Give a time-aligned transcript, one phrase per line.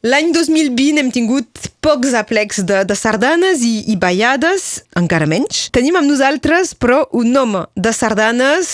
[0.00, 5.66] L'any 2020 hem tingut pocs aplecs de, de sardanes i, i ballades, encara menys.
[5.76, 8.70] Tenim amb nosaltres, però, un home de sardanes,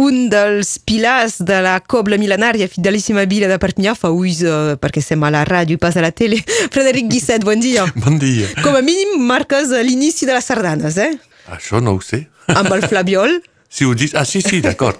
[0.00, 5.04] un dels pilars de la cobla milenària Fidelíssima Vila de Perpinyà, fa ulls uh, perquè
[5.04, 6.40] estem a la ràdio i pas a la tele.
[6.72, 7.84] Frederic Guisset, bon dia.
[8.00, 8.48] Bon dia.
[8.64, 11.12] Com a mínim marques l'inici de les sardanes, eh?
[11.52, 12.24] Això no ho sé.
[12.56, 13.42] Amb el Flabiol.
[13.70, 14.16] Si ho dius...
[14.18, 14.98] Ah, sí, sí, d'acord.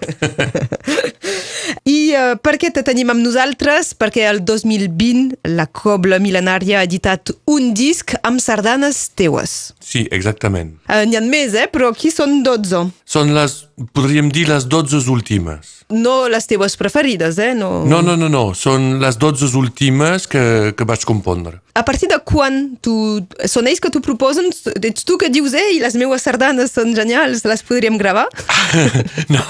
[1.89, 3.93] I uh, per què te tenim amb nosaltres?
[3.99, 9.75] Perquè el 2020 la Cobla Milenària ha editat un disc amb sardanes teues.
[9.81, 10.77] Sí, exactament.
[10.89, 11.67] Uh, N'hi ha més, eh?
[11.73, 12.87] Però aquí són 12.
[13.05, 13.61] Són les,
[13.97, 15.80] podríem dir, les 12 últimes.
[15.91, 17.53] No les teves preferides, eh?
[17.59, 18.45] No, No, no, no, no.
[18.55, 21.59] Són les 12 últimes que, que vaig compondre.
[21.75, 22.95] A partir de quan tu...
[23.49, 24.51] Són ells que t'ho proposen?
[24.51, 28.27] Ets tu que dius, ei, les meues sardanes són genials, les podríem gravar?
[29.35, 29.43] no,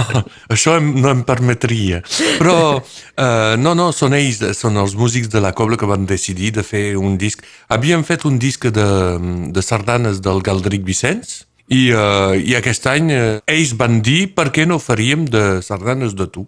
[0.52, 2.02] això em, no em permetria.
[2.38, 6.52] Però, uh, no, no, són ells, són els músics de la Cobla que van decidir
[6.56, 7.44] de fer un disc.
[7.72, 8.88] Havíem fet un disc de,
[9.52, 14.50] de sardanes del Galdric Vicenç, i, uh, i aquest any uh, ells van dir per
[14.54, 16.46] què no faríem de sardanes de tu.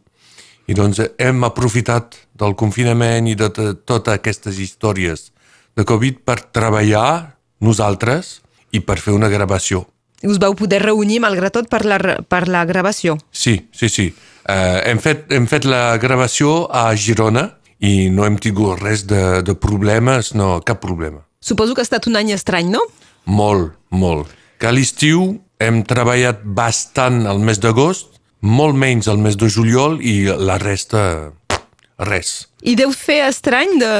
[0.67, 5.31] I doncs hem aprofitat del confinament i de totes aquestes històries
[5.78, 8.41] de Covid per treballar nosaltres
[8.75, 9.87] i per fer una gravació.
[10.23, 13.17] Us vau poder reunir, malgrat tot, per la, per la gravació.
[13.34, 14.12] Sí, sí, sí.
[14.43, 17.48] Uh, hem, fet, hem fet la gravació a Girona
[17.83, 21.25] i no hem tingut res de, de problemes, no, cap problema.
[21.43, 22.84] Suposo que ha estat un any estrany, no?
[23.27, 24.31] Molt, molt.
[24.63, 28.13] Que a l'estiu hem treballat bastant al mes d'agost,
[28.47, 31.33] molt menys al mes de juliol i la resta,
[32.07, 32.31] res.
[32.63, 33.97] I deu fer estrany de,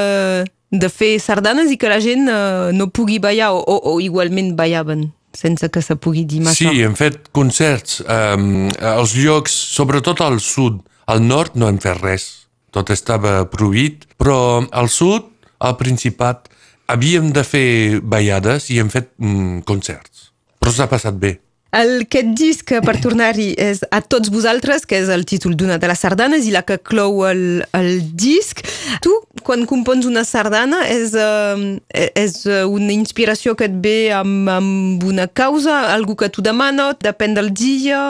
[0.71, 4.53] de fer sardanes i que la gent uh, no pugui ballar o, o, o igualment
[4.55, 6.63] ballaven sense que se pugui dir massa.
[6.63, 10.79] Sí, hem fet concerts um, als llocs, sobretot al sud.
[11.11, 12.27] Al nord no hem fet res.
[12.71, 15.27] Tot estava prohibit, però al sud,
[15.59, 16.47] al Principat,
[16.87, 20.22] havíem de fer ballades i hem fet mm, concerts.
[20.63, 21.35] Però s'ha passat bé.
[21.73, 25.89] El, aquest disc, per tornar-hi, és A tots vosaltres, que és el títol d'una de
[25.89, 28.61] les sardanes i la que clou el, el disc.
[29.03, 29.11] Tu,
[29.43, 31.57] quan compons una sardana, és, uh,
[31.91, 32.37] és
[32.69, 37.51] una inspiració que et ve amb, amb una causa, algú que t'ho demana, depèn del
[37.51, 38.03] dia...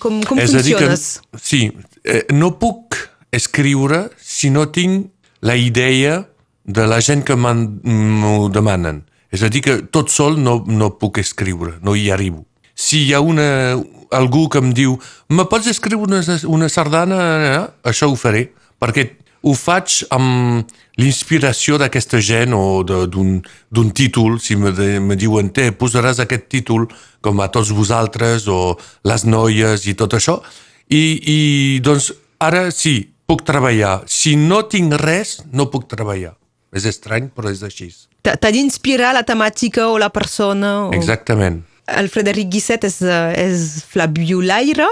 [0.00, 1.06] Com, com és funciones?
[1.20, 1.62] A dir que, sí,
[2.08, 2.96] eh, no puc
[3.36, 5.10] escriure si no tinc
[5.44, 6.22] la idea
[6.64, 9.04] de la gent que m'ho demanen.
[9.30, 12.44] És a dir que tot sol no, no puc escriure, no hi arribo
[12.80, 13.76] si hi ha una,
[14.16, 14.96] algú que em diu
[15.28, 17.18] me pots escriure una, una sardana?
[17.50, 17.58] Eh?
[17.92, 18.46] Això ho faré,
[18.80, 19.04] perquè
[19.44, 20.70] ho faig amb
[21.00, 26.88] l'inspiració d'aquesta gent o d'un títol, si me, de, me diuen te posaràs aquest títol
[27.24, 28.76] com a tots vosaltres o
[29.08, 30.40] les noies i tot això,
[30.88, 31.38] i, i
[31.84, 32.98] doncs ara sí,
[33.28, 34.00] puc treballar.
[34.10, 36.34] Si no tinc res, no puc treballar.
[36.74, 37.90] És estrany, però és així.
[38.22, 40.76] T'ha d'inspirar la temàtica o la persona?
[40.86, 40.94] O...
[40.94, 41.64] Exactament
[41.98, 44.86] el Frederic Guisset és, és flabiolaire.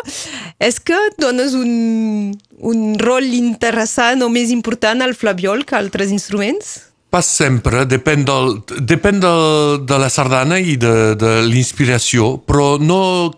[0.59, 6.79] És que dones un, un rol interessant o més important al flabiol que altres instruments?
[7.09, 9.31] Pas sempre, depèn, del, depèn de,
[9.89, 13.31] de la sardana i de, de l'inspiració, però no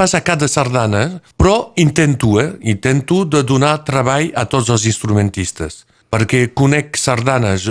[0.00, 2.54] pas a cada sardana, però intento, eh?
[2.72, 5.82] intento de donar treball a tots els instrumentistes,
[6.12, 7.68] perquè conec sardanes,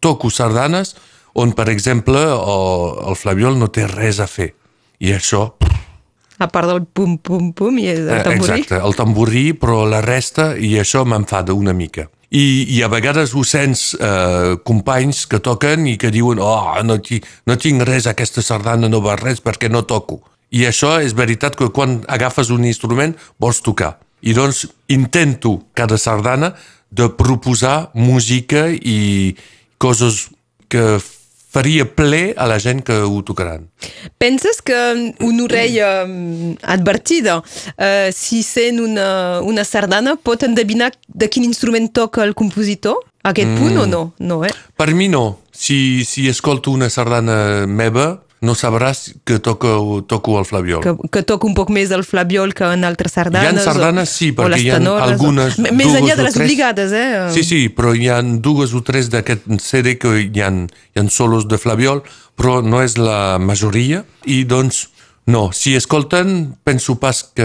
[0.00, 0.94] toco sardanes
[1.38, 2.76] on, per exemple, el,
[3.08, 4.52] el flabiol no té res a fer.
[4.98, 5.46] I això...
[6.38, 8.60] A part del pum-pum-pum i el tamborí.
[8.60, 12.06] Exacte, el tamborí, però la resta, i això m'enfada una mica.
[12.30, 16.98] I, I a vegades ho sents eh, companys que toquen i que diuen oh, no,
[17.00, 20.20] ti, no tinc res, aquesta sardana no va res perquè no toco.
[20.52, 23.96] I això és veritat que quan agafes un instrument vols tocar.
[24.20, 26.52] I doncs intento cada sardana
[26.90, 29.36] de proposar música i
[29.78, 30.28] coses
[30.68, 30.98] que
[31.48, 33.68] faria ple a la gent que ho tocaran.
[34.20, 34.76] Penses que
[35.24, 36.04] una orella
[36.62, 43.00] advertida, uh, si sent una, una sardana, pot endevinar de quin instrument toca el compositor?
[43.24, 43.58] A aquest mm.
[43.58, 44.02] punt o no?
[44.20, 44.52] no eh?
[44.76, 45.40] Per mi no.
[45.50, 50.82] Si, si escolto una sardana meva, no sabràs que toco, toco el flabiol.
[50.82, 53.56] Que, que toco un poc més el flabiol que en altres sardanes.
[53.56, 55.58] Hi ha sardanes, sí, perquè hi ha algunes...
[55.58, 55.72] O...
[55.74, 57.08] Més enllà de les obligades, eh?
[57.34, 61.08] Sí, sí, però hi ha dues o tres d'aquest CD que hi ha, hi ha
[61.10, 62.04] solos de flabiol,
[62.38, 64.86] però no és la majoria, i doncs
[65.28, 67.44] no, si escolten, penso pas que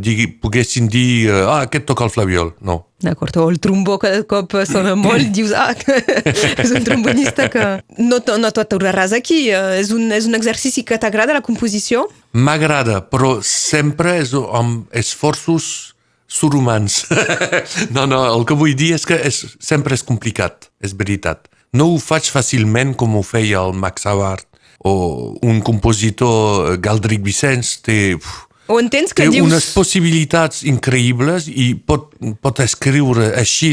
[0.00, 2.78] digui, poguessin dir ah, aquest toca el flabiol, no.
[3.04, 5.74] D'acord, o el trombó cada cop sona molt, dius, ah,
[6.64, 7.66] és un trombonista que...
[8.00, 12.06] No, no t'aturaràs aquí, és un, és un exercici que t'agrada, la composició?
[12.32, 15.92] M'agrada, però sempre és amb esforços
[16.32, 17.02] surhumans.
[17.94, 21.44] no, no, el que vull dir és que és, sempre és complicat, és veritat.
[21.76, 24.47] no ho faig fàcilment com ho feia el Max Havard
[24.84, 29.46] o un compositor eh, Galdric Vicenç té, uf, O entens que té dius...
[29.48, 32.12] unes possibilitats increïbles i pot,
[32.44, 33.72] pot escriure així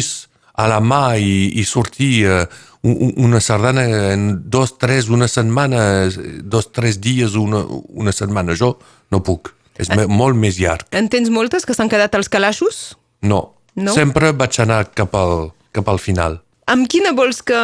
[0.56, 2.46] a la mà i, i sortir uh,
[3.20, 6.08] una sardana en dos, tres, una setmana,
[6.40, 8.56] dos, tres dies, una, una setmana.
[8.56, 8.78] Jo
[9.12, 9.52] no puc.
[9.76, 10.88] És me, molt més llarg.
[10.96, 12.96] En tens moltes que s'han quedat als calaixos?
[13.20, 13.42] No.
[13.76, 13.92] No?
[13.92, 16.40] Sempre vaig anar cap al, cap al final.
[16.66, 17.58] Amb quina vols que,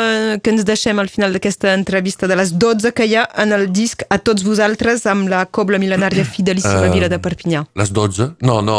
[0.45, 3.71] que ens deixem al final d'aquesta entrevista de les 12 que hi ha en el
[3.73, 7.63] disc a tots vosaltres amb la cobla milenària Fidelíssima Eh, Vila de Perpinyà?
[7.81, 8.35] Les 12?
[8.45, 8.77] No, no.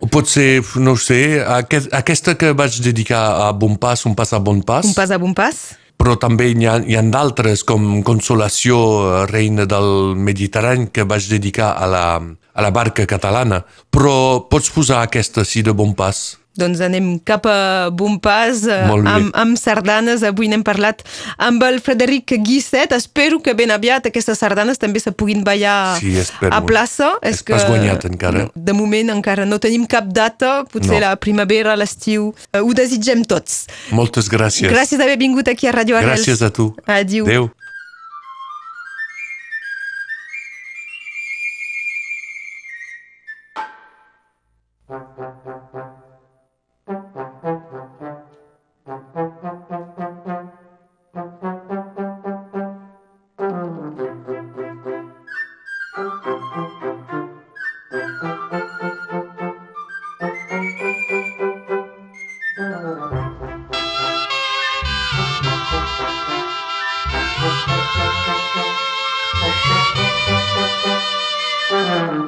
[0.00, 4.16] Uh, pot ser, no ho sé, aquest, aquesta que vaig dedicar a Bon Pas, Un
[4.16, 4.88] pas a Bon Pas.
[4.88, 5.66] Un pas a bon pas?
[5.96, 11.28] però també hi ha, hi ha d'altres com Consolació, eh, reina del Mediterrani, que vaig
[11.30, 13.62] dedicar a la, a la barca catalana.
[13.90, 16.36] Però pots posar aquesta, sí, de bon pas.
[16.56, 20.22] Doncs anem cap a bon pas eh, amb, amb sardanes.
[20.26, 21.02] Avui n'hem parlat
[21.38, 22.92] amb el Frederic Guisset.
[22.96, 26.14] Espero que ben aviat aquestes sardanes també se puguin ballar Sí,
[26.50, 27.12] a plaça.
[27.22, 28.48] És pas guanyat encara.
[28.54, 30.64] De moment encara no tenim cap data.
[30.72, 31.04] Potser No.
[31.08, 32.32] la primavera, l'estiu.
[32.52, 33.66] Eh, Ho desitgem tots.
[33.92, 34.70] Moltes gràcies.
[34.72, 36.24] Gràcies d'haver vingut aquí a Radio Arrels.
[36.24, 36.72] Gràcies a tu.
[36.86, 37.26] Adiu.
[37.26, 37.50] Adéu.
[62.56, 63.34] Thank
[72.14, 72.25] you.